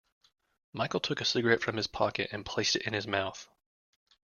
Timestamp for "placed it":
2.43-2.81